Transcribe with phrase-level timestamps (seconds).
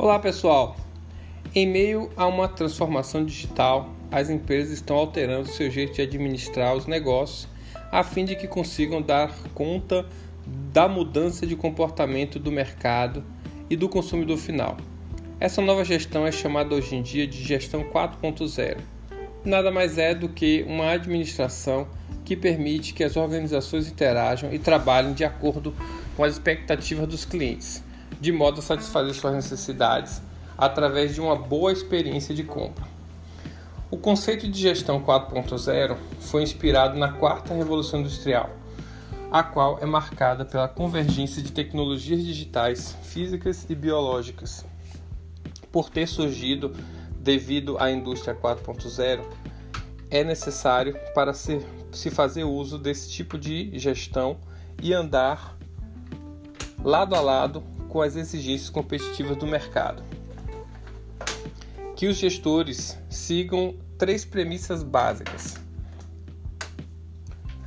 [0.00, 0.76] Olá pessoal!
[1.52, 6.86] Em meio a uma transformação digital, as empresas estão alterando seu jeito de administrar os
[6.86, 7.48] negócios
[7.90, 10.06] a fim de que consigam dar conta
[10.72, 13.24] da mudança de comportamento do mercado
[13.68, 14.76] e do consumidor final.
[15.40, 18.78] Essa nova gestão é chamada hoje em dia de gestão 4.0.
[19.44, 21.88] Nada mais é do que uma administração
[22.24, 25.74] que permite que as organizações interajam e trabalhem de acordo
[26.16, 27.82] com as expectativas dos clientes
[28.20, 30.20] de modo a satisfazer suas necessidades
[30.56, 32.84] através de uma boa experiência de compra.
[33.90, 38.50] O conceito de gestão 4.0 foi inspirado na quarta revolução industrial,
[39.30, 44.66] a qual é marcada pela convergência de tecnologias digitais, físicas e biológicas.
[45.70, 46.74] Por ter surgido
[47.18, 49.22] devido à indústria 4.0,
[50.10, 54.38] é necessário para se, se fazer uso desse tipo de gestão
[54.82, 55.56] e andar
[56.82, 60.02] lado a lado com as exigências competitivas do mercado.
[61.96, 65.56] Que os gestores sigam três premissas básicas: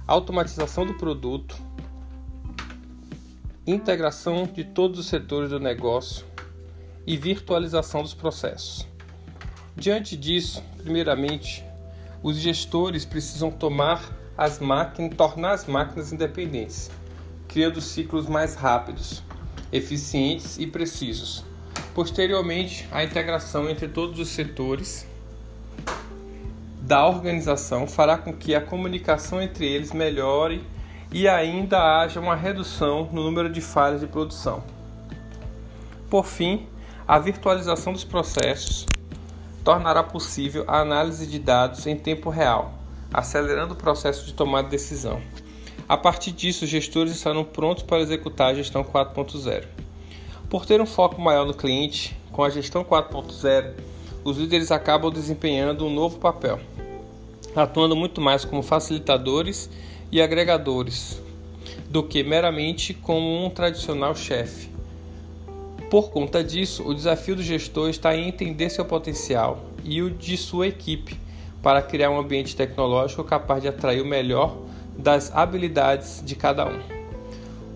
[0.08, 1.56] automatização do produto,
[3.68, 6.26] integração de todos os setores do negócio
[7.06, 8.88] e virtualização dos processos.
[9.76, 11.66] Diante disso, primeiramente,
[12.24, 16.90] os gestores precisam tomar as máquinas, tornar as máquinas independentes,
[17.48, 19.24] criando ciclos mais rápidos,
[19.72, 21.44] eficientes e precisos.
[21.94, 25.06] Posteriormente, a integração entre todos os setores
[26.82, 30.64] da organização fará com que a comunicação entre eles melhore
[31.12, 34.64] e ainda haja uma redução no número de falhas de produção.
[36.10, 36.68] Por fim,
[37.08, 38.86] a virtualização dos processos
[39.64, 42.74] tornará possível a análise de dados em tempo real,
[43.14, 45.22] acelerando o processo de tomada de decisão.
[45.92, 49.66] A partir disso, os gestores estarão prontos para executar a gestão 4.0.
[50.50, 53.74] Por ter um foco maior no cliente, com a gestão 4.0,
[54.24, 56.62] os líderes acabam desempenhando um novo papel,
[57.54, 59.70] atuando muito mais como facilitadores
[60.10, 61.22] e agregadores
[61.90, 64.70] do que meramente como um tradicional chefe.
[65.90, 70.38] Por conta disso, o desafio do gestor está em entender seu potencial e o de
[70.38, 71.20] sua equipe
[71.62, 74.71] para criar um ambiente tecnológico capaz de atrair o melhor
[75.02, 76.80] das habilidades de cada um.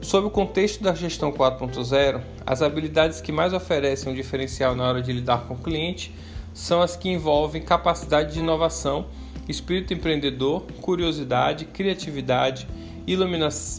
[0.02, 5.02] Sob o contexto da gestão 4.0, as habilidades que mais oferecem um diferencial na hora
[5.02, 6.14] de lidar com o cliente
[6.53, 9.08] são as que envolvem capacidade de inovação,
[9.50, 12.68] espírito empreendedor, curiosidade, criatividade,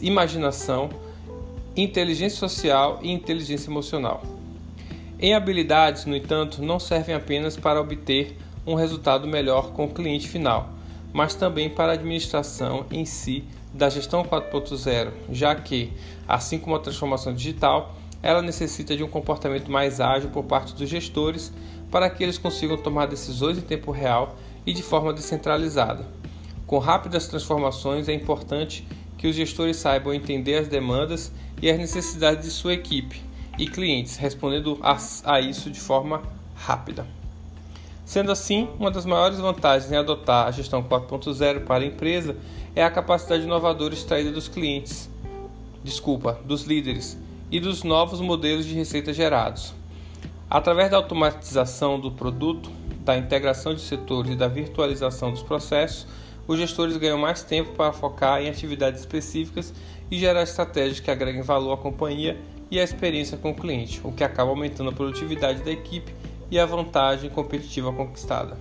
[0.01, 0.89] imaginação,
[1.75, 4.21] inteligência social e inteligência emocional.
[5.19, 10.27] Em habilidades, no entanto, não servem apenas para obter um resultado melhor com o cliente
[10.27, 10.76] final,
[11.13, 15.93] mas também para a administração em si da gestão 4.0, já que,
[16.27, 20.89] assim como a transformação digital, ela necessita de um comportamento mais ágil por parte dos
[20.89, 21.53] gestores
[21.91, 24.35] para que eles consigam tomar decisões em tempo real
[24.65, 26.05] e de forma descentralizada.
[26.65, 28.85] Com rápidas transformações, é importante
[29.17, 31.31] que os gestores saibam entender as demandas
[31.61, 33.21] e as necessidades de sua equipe
[33.57, 36.21] e clientes, respondendo a, isso de forma
[36.55, 37.16] rápida.
[38.07, 42.37] Sendo assim, uma das maiores vantagens em adotar a gestão 4.0 para a empresa
[42.73, 45.09] é a capacidade inovadora extraída dos clientes,
[45.83, 47.17] desculpa, dos líderes
[47.51, 49.73] e dos novos modelos de receita gerados.
[50.49, 56.07] Através da automatização do produto, da integração de setores e da virtualização dos processos,
[56.47, 59.73] os gestores ganham mais tempo para focar em atividades específicas
[60.09, 62.37] e gerar estratégias que agreguem valor à companhia
[62.71, 66.13] e à experiência com o cliente, o que acaba aumentando a produtividade da equipe
[66.49, 68.57] e a vantagem competitiva conquistada.